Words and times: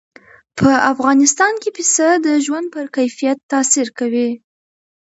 په 0.57 0.69
افغانستان 0.91 1.53
کې 1.61 1.69
پسه 1.77 2.07
د 2.25 2.27
ژوند 2.45 2.65
په 2.73 2.81
کیفیت 2.95 3.37
تاثیر 3.51 3.87
کوي. 3.99 4.29